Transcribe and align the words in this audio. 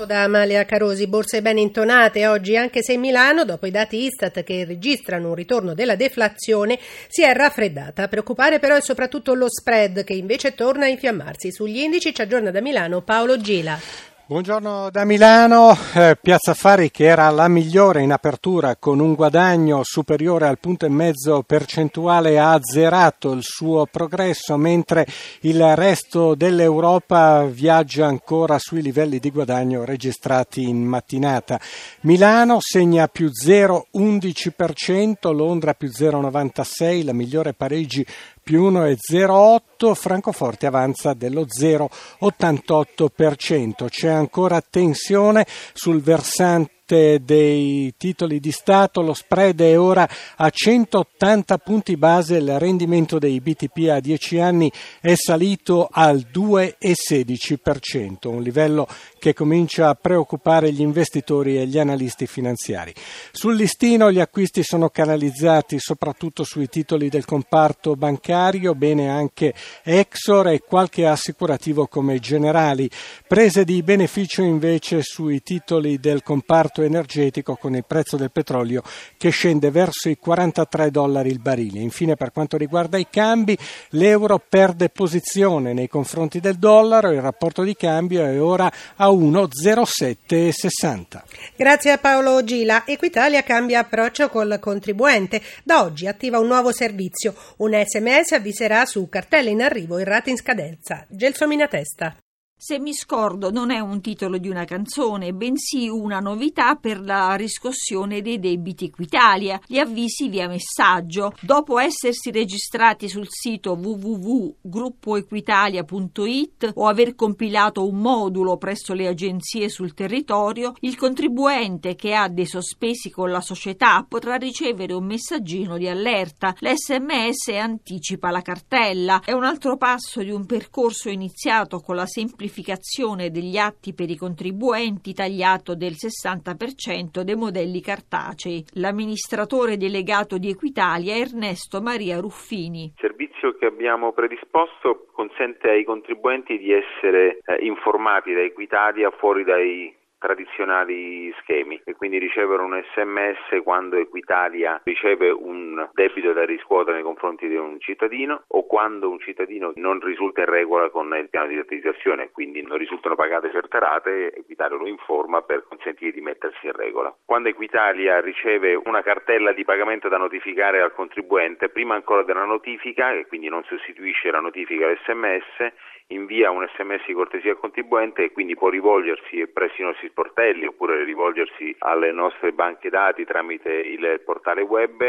Ascolto 0.00 0.06
da 0.06 0.22
Amalia 0.22 0.64
Carosi, 0.64 1.06
borse 1.06 1.42
ben 1.42 1.58
intonate 1.58 2.26
oggi, 2.26 2.56
anche 2.56 2.82
se 2.82 2.96
Milano, 2.96 3.44
dopo 3.44 3.66
i 3.66 3.70
dati 3.70 4.04
Istat 4.04 4.42
che 4.42 4.64
registrano 4.64 5.28
un 5.28 5.34
ritorno 5.34 5.74
della 5.74 5.96
deflazione, 5.96 6.78
si 7.08 7.22
è 7.22 7.32
raffreddata. 7.32 8.04
A 8.04 8.08
preoccupare 8.08 8.58
però 8.58 8.76
è 8.76 8.80
soprattutto 8.80 9.34
lo 9.34 9.48
spread 9.48 10.04
che 10.04 10.14
invece 10.14 10.54
torna 10.54 10.84
a 10.84 10.88
infiammarsi. 10.88 11.52
Sugli 11.52 11.78
indici 11.78 12.14
ci 12.14 12.22
aggiorna 12.22 12.50
da 12.50 12.60
Milano 12.60 13.02
Paolo 13.02 13.38
Gila. 13.38 14.09
Buongiorno 14.30 14.90
da 14.92 15.04
Milano, 15.04 15.76
eh, 15.92 16.16
Piazza 16.22 16.52
Affari 16.52 16.92
che 16.92 17.06
era 17.06 17.28
la 17.30 17.48
migliore 17.48 18.00
in 18.00 18.12
apertura 18.12 18.76
con 18.76 19.00
un 19.00 19.14
guadagno 19.14 19.80
superiore 19.82 20.46
al 20.46 20.60
punto 20.60 20.86
e 20.86 20.88
mezzo 20.88 21.42
percentuale 21.42 22.38
ha 22.38 22.52
azzerato 22.52 23.32
il 23.32 23.42
suo 23.42 23.88
progresso 23.90 24.56
mentre 24.56 25.04
il 25.40 25.74
resto 25.74 26.36
dell'Europa 26.36 27.44
viaggia 27.46 28.06
ancora 28.06 28.56
sui 28.60 28.82
livelli 28.82 29.18
di 29.18 29.32
guadagno 29.32 29.84
registrati 29.84 30.62
in 30.62 30.84
mattinata. 30.84 31.60
Milano 32.02 32.58
segna 32.60 33.08
più 33.08 33.30
0,11%, 33.30 35.34
Londra 35.34 35.74
più 35.74 35.88
0,96%, 35.88 37.04
la 37.04 37.12
migliore 37.12 37.52
Parigi 37.52 38.06
più 38.50 38.68
1,08, 38.70 39.94
Francoforte 39.94 40.66
avanza 40.66 41.14
dello 41.14 41.46
0,88%. 41.46 43.86
C'è 43.88 44.10
ancora 44.20 44.60
tensione 44.60 45.46
sul 45.72 46.00
versante 46.00 46.79
dei 46.90 47.94
titoli 47.96 48.40
di 48.40 48.50
Stato, 48.52 49.00
lo 49.00 49.14
spread 49.14 49.60
è 49.60 49.78
ora 49.78 50.08
a 50.36 50.50
180 50.50 51.58
punti 51.58 51.96
base, 51.96 52.36
il 52.36 52.58
rendimento 52.58 53.18
dei 53.18 53.40
BTP 53.40 53.88
a 53.90 54.00
10 54.00 54.40
anni 54.40 54.72
è 55.00 55.14
salito 55.14 55.88
al 55.90 56.26
2,16%, 56.32 58.28
un 58.28 58.42
livello 58.42 58.88
che 59.18 59.34
comincia 59.34 59.88
a 59.88 59.94
preoccupare 59.94 60.72
gli 60.72 60.80
investitori 60.80 61.58
e 61.58 61.66
gli 61.66 61.78
analisti 61.78 62.26
finanziari. 62.26 62.92
Sul 63.32 63.54
listino 63.54 64.10
gli 64.10 64.20
acquisti 64.20 64.62
sono 64.62 64.88
canalizzati 64.88 65.78
soprattutto 65.78 66.44
sui 66.44 66.68
titoli 66.68 67.08
del 67.08 67.24
comparto 67.24 67.96
bancario, 67.96 68.74
bene 68.74 69.08
anche 69.08 69.54
Exor 69.84 70.48
e 70.48 70.60
qualche 70.60 71.06
assicurativo 71.06 71.86
come 71.86 72.18
Generali. 72.18 72.90
Prese 73.26 73.64
di 73.64 73.82
beneficio 73.82 74.42
invece 74.42 75.02
sui 75.02 75.42
titoli 75.42 75.98
del 75.98 76.22
comparto 76.22 76.79
mercato 76.80 76.82
energetico 76.82 77.56
con 77.56 77.74
il 77.74 77.84
prezzo 77.86 78.16
del 78.16 78.30
petrolio 78.30 78.82
che 79.16 79.30
scende 79.30 79.70
verso 79.70 80.08
i 80.08 80.18
43 80.18 80.90
dollari 80.90 81.30
il 81.30 81.40
barile. 81.40 81.80
Infine 81.80 82.16
per 82.16 82.32
quanto 82.32 82.56
riguarda 82.56 82.98
i 82.98 83.06
cambi, 83.10 83.56
l'euro 83.90 84.42
perde 84.46 84.88
posizione 84.88 85.72
nei 85.72 85.88
confronti 85.88 86.40
del 86.40 86.56
dollaro, 86.56 87.10
il 87.10 87.20
rapporto 87.20 87.62
di 87.62 87.76
cambio 87.76 88.24
è 88.24 88.40
ora 88.40 88.70
a 88.96 89.08
1,0760. 89.08 91.22
Grazie 91.56 91.92
a 91.92 91.98
Paolo 91.98 92.42
Gila. 92.42 92.84
Equitalia 92.86 93.42
cambia 93.42 93.80
approccio 93.80 94.28
col 94.28 94.58
contribuente. 94.60 95.42
Da 95.62 95.82
oggi 95.82 96.06
attiva 96.06 96.38
un 96.38 96.46
nuovo 96.46 96.72
servizio. 96.72 97.34
Un 97.58 97.72
sms 97.72 98.32
avviserà 98.32 98.86
su 98.86 99.08
cartelle 99.08 99.50
in 99.50 99.62
arrivo 99.62 99.98
e 99.98 100.04
rate 100.04 100.30
in 100.30 100.36
scadenza. 100.36 101.04
Gelsomina 101.08 101.66
Testa. 101.66 102.14
Se 102.62 102.78
mi 102.78 102.92
scordo 102.92 103.50
non 103.50 103.70
è 103.70 103.80
un 103.80 104.02
titolo 104.02 104.36
di 104.36 104.50
una 104.50 104.66
canzone, 104.66 105.32
bensì 105.32 105.88
una 105.88 106.20
novità 106.20 106.74
per 106.74 107.00
la 107.00 107.34
riscossione 107.34 108.20
dei 108.20 108.38
debiti 108.38 108.84
Equitalia, 108.84 109.58
gli 109.66 109.78
avvisi 109.78 110.28
via 110.28 110.46
messaggio. 110.46 111.32
Dopo 111.40 111.78
essersi 111.78 112.30
registrati 112.30 113.08
sul 113.08 113.28
sito 113.30 113.78
www.gruppoequitalia.it 113.80 116.72
o 116.74 116.86
aver 116.86 117.14
compilato 117.14 117.88
un 117.88 117.96
modulo 117.96 118.58
presso 118.58 118.92
le 118.92 119.06
agenzie 119.06 119.70
sul 119.70 119.94
territorio, 119.94 120.74
il 120.80 120.98
contribuente 120.98 121.94
che 121.94 122.12
ha 122.12 122.28
dei 122.28 122.44
sospesi 122.44 123.08
con 123.08 123.30
la 123.30 123.40
società 123.40 124.04
potrà 124.06 124.34
ricevere 124.34 124.92
un 124.92 125.06
messaggino 125.06 125.78
di 125.78 125.88
allerta. 125.88 126.54
L'SMS 126.58 127.48
anticipa 127.58 128.30
la 128.30 128.42
cartella. 128.42 129.22
È 129.24 129.32
un 129.32 129.44
altro 129.44 129.78
passo 129.78 130.22
di 130.22 130.30
un 130.30 130.44
percorso 130.44 131.08
iniziato 131.08 131.80
con 131.80 131.96
la 131.96 132.04
semplificazione 132.04 132.48
semplificazione 132.50 133.30
degli 133.30 133.56
atti 133.56 133.94
per 133.94 134.10
i 134.10 134.16
contribuenti 134.16 135.14
tagliato 135.14 135.74
del 135.74 135.92
60% 135.92 137.22
dei 137.22 137.36
modelli 137.36 137.80
cartacei. 137.80 138.64
L'amministratore 138.74 139.76
delegato 139.76 140.36
di 140.36 140.50
Equitalia 140.50 141.16
Ernesto 141.16 141.80
Maria 141.80 142.18
Ruffini. 142.18 142.92
Il 142.94 142.98
servizio 142.98 143.56
che 143.56 143.66
abbiamo 143.66 144.12
predisposto 144.12 145.06
consente 145.12 145.70
ai 145.70 145.84
contribuenti 145.84 146.58
di 146.58 146.72
essere 146.72 147.38
eh, 147.44 147.64
informati 147.64 148.34
da 148.34 148.42
Equitalia 148.42 149.10
fuori 149.10 149.44
dai 149.44 149.94
tradizionali 150.20 151.32
schemi 151.40 151.80
e 151.82 151.94
quindi 151.94 152.18
ricevere 152.18 152.62
un 152.62 152.80
sms 152.92 153.62
quando 153.64 153.96
Equitalia 153.96 154.80
riceve 154.84 155.30
un 155.30 155.88
debito 155.94 156.32
da 156.32 156.44
riscuotere 156.44 156.96
nei 156.96 157.02
confronti 157.02 157.48
di 157.48 157.56
un 157.56 157.80
cittadino 157.80 158.42
o 158.48 158.66
quando 158.66 159.08
un 159.08 159.18
cittadino 159.18 159.72
non 159.76 159.98
risulta 159.98 160.42
in 160.42 160.50
regola 160.50 160.90
con 160.90 161.12
il 161.18 161.30
piano 161.30 161.48
di 161.48 161.56
rateizzazione 161.56 162.24
e 162.24 162.30
quindi 162.30 162.62
non 162.62 162.76
risultano 162.76 163.14
pagate 163.14 163.50
certe 163.50 163.78
rate, 163.78 164.34
Equitalia 164.34 164.76
lo 164.76 164.86
informa 164.86 165.40
per 165.40 165.64
consentire 165.66 166.12
di 166.12 166.20
mettersi 166.20 166.66
in 166.66 166.72
regola. 166.72 167.14
Quando 167.24 167.48
Equitalia 167.48 168.20
riceve 168.20 168.74
una 168.74 169.02
cartella 169.02 169.52
di 169.52 169.64
pagamento 169.64 170.08
da 170.08 170.18
notificare 170.18 170.82
al 170.82 170.92
contribuente, 170.92 171.70
prima 171.70 171.94
ancora 171.94 172.22
della 172.22 172.44
notifica, 172.44 173.12
e 173.12 173.26
quindi 173.26 173.48
non 173.48 173.64
sostituisce 173.64 174.30
la 174.30 174.40
notifica 174.40 174.86
all'SMS, 174.86 175.72
invia 176.10 176.50
un 176.50 176.66
sms 176.74 177.06
di 177.06 177.14
cortesia 177.14 177.52
al 177.52 177.58
contribuente 177.58 178.24
e 178.24 178.32
quindi 178.32 178.56
può 178.56 178.68
rivolgersi 178.68 179.46
presso 179.48 179.80
i 179.80 179.84
nostri 179.84 180.09
sportelli 180.10 180.66
oppure 180.66 181.04
rivolgersi 181.04 181.74
alle 181.78 182.12
nostre 182.12 182.52
banche 182.52 182.90
dati 182.90 183.24
tramite 183.24 183.70
il 183.70 184.20
portale 184.24 184.62
web 184.62 185.00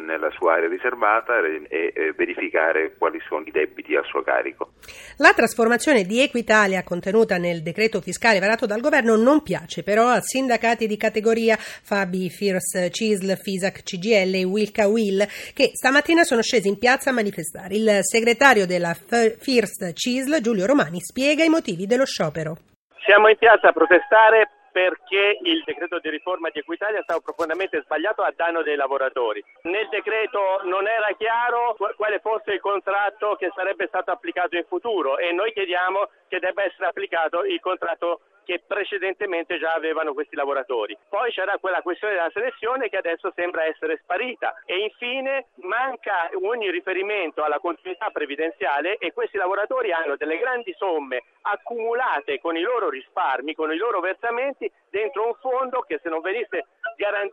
nella 0.00 0.30
sua 0.30 0.54
area 0.54 0.68
riservata 0.68 1.38
e 1.68 2.14
verificare 2.16 2.94
quali 2.96 3.20
sono 3.28 3.44
i 3.44 3.50
debiti 3.50 3.94
a 3.94 4.02
suo 4.02 4.22
carico. 4.22 4.70
La 5.18 5.32
trasformazione 5.32 6.04
di 6.04 6.20
Equitalia 6.20 6.82
contenuta 6.82 7.38
nel 7.38 7.62
decreto 7.62 8.00
fiscale 8.00 8.38
varato 8.38 8.66
dal 8.66 8.80
governo 8.80 9.16
non 9.16 9.42
piace 9.42 9.82
però 9.82 10.06
a 10.08 10.20
sindacati 10.20 10.86
di 10.86 10.96
categoria 10.96 11.56
Fabi, 11.56 12.30
Firs, 12.30 12.88
CISL, 12.90 13.36
FISAC, 13.36 13.82
CGL 13.82 14.34
e 14.34 14.44
Wilca 14.44 14.86
Will 14.86 15.26
che 15.54 15.70
stamattina 15.72 16.22
sono 16.24 16.42
scesi 16.42 16.68
in 16.68 16.78
piazza 16.78 17.10
a 17.10 17.12
manifestare. 17.12 17.74
Il 17.74 17.98
segretario 18.02 18.66
della 18.66 18.94
First 18.94 19.92
CISL 19.92 20.40
Giulio 20.40 20.66
Romani 20.66 21.00
spiega 21.00 21.44
i 21.44 21.48
motivi 21.48 21.86
dello 21.86 22.04
sciopero. 22.04 22.75
Siamo 23.06 23.28
in 23.28 23.38
piazza 23.38 23.68
a 23.68 23.72
protestare 23.72 24.50
perché 24.72 25.38
il 25.40 25.62
decreto 25.64 26.00
di 26.00 26.10
riforma 26.10 26.50
di 26.50 26.58
Equitalia 26.58 26.98
è 26.98 27.02
stato 27.04 27.20
profondamente 27.20 27.80
sbagliato 27.82 28.22
a 28.22 28.32
danno 28.34 28.62
dei 28.62 28.74
lavoratori. 28.74 29.42
Nel 29.62 29.86
decreto 29.88 30.60
non 30.64 30.88
era 30.88 31.14
chiaro 31.16 31.76
quale 31.96 32.18
fosse 32.18 32.54
il 32.54 32.60
contratto 32.60 33.36
che 33.36 33.52
sarebbe 33.54 33.86
stato 33.86 34.10
applicato 34.10 34.56
in 34.56 34.64
futuro 34.66 35.18
e 35.18 35.30
noi 35.30 35.52
chiediamo 35.52 36.08
che 36.26 36.40
debba 36.40 36.64
essere 36.64 36.86
applicato 36.86 37.44
il 37.44 37.60
contratto 37.60 38.22
che 38.46 38.62
precedentemente 38.64 39.58
già 39.58 39.72
avevano 39.72 40.14
questi 40.14 40.36
lavoratori. 40.36 40.96
Poi 41.08 41.32
c'era 41.32 41.58
quella 41.58 41.82
questione 41.82 42.14
della 42.14 42.30
selezione 42.32 42.88
che 42.88 42.96
adesso 42.96 43.32
sembra 43.34 43.64
essere 43.64 43.98
sparita 44.02 44.62
e 44.64 44.78
infine 44.78 45.48
manca 45.56 46.30
ogni 46.40 46.70
riferimento 46.70 47.42
alla 47.42 47.58
continuità 47.58 48.10
previdenziale 48.10 48.98
e 48.98 49.12
questi 49.12 49.36
lavoratori 49.36 49.90
hanno 49.90 50.14
delle 50.16 50.38
grandi 50.38 50.72
somme 50.78 51.24
accumulate 51.42 52.38
con 52.40 52.56
i 52.56 52.60
loro 52.60 52.88
risparmi, 52.88 53.54
con 53.54 53.72
i 53.72 53.76
loro 53.76 53.98
versamenti 53.98 54.70
dentro 54.90 55.26
un 55.26 55.34
fondo 55.40 55.80
che 55.80 55.98
se 56.00 56.08
non 56.08 56.20
venisse 56.20 56.66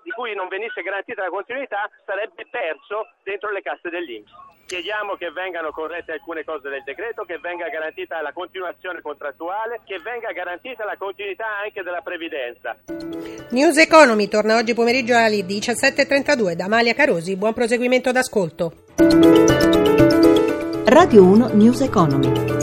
di 0.03 0.11
cui 0.11 0.35
non 0.35 0.47
venisse 0.47 0.81
garantita 0.81 1.23
la 1.23 1.29
continuità 1.29 1.89
sarebbe 2.05 2.45
perso 2.49 3.07
dentro 3.23 3.49
le 3.51 3.61
casse 3.61 3.89
dell'Inps. 3.89 4.31
Chiediamo 4.65 5.15
che 5.15 5.29
vengano 5.31 5.71
corrette 5.71 6.13
alcune 6.13 6.43
cose 6.43 6.69
del 6.69 6.83
decreto, 6.83 7.23
che 7.23 7.37
venga 7.37 7.67
garantita 7.67 8.21
la 8.21 8.31
continuazione 8.31 9.01
contrattuale, 9.01 9.81
che 9.85 9.99
venga 9.99 10.31
garantita 10.31 10.85
la 10.85 10.95
continuità 10.97 11.45
anche 11.63 11.83
della 11.83 12.01
previdenza. 12.01 12.77
News 13.51 13.77
Economy 13.77 14.27
torna 14.27 14.55
oggi 14.55 14.73
pomeriggio 14.73 15.15
alle 15.15 15.41
17.32 15.41 16.53
da 16.53 16.65
Amalia 16.65 16.93
Carosi. 16.93 17.35
Buon 17.35 17.53
proseguimento 17.53 18.11
d'ascolto. 18.11 18.71
Radio 20.85 21.23
1 21.23 21.49
News 21.53 21.81
Economy. 21.81 22.62